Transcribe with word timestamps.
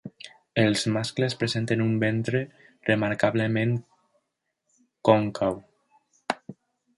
Els 0.59 0.85
mascles 0.93 1.35
presenten 1.43 1.83
un 1.83 1.91
ventre 2.03 2.41
remarcablement 2.89 3.75
còncau. 5.11 5.61